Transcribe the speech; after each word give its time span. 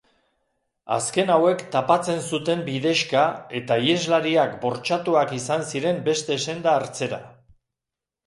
Azken 0.93 1.27
hauek 1.33 1.59
tapatzen 1.75 2.21
zuten 2.37 2.63
bidexka 2.69 3.25
eta 3.61 3.77
iheslariak 3.89 4.55
bortxatuak 4.63 5.37
izan 5.41 5.67
ziren 5.73 5.99
beste 6.09 6.39
senda 6.47 6.73
hartzera. 6.79 7.21